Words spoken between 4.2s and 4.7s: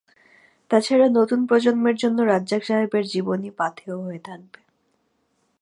থাকবে।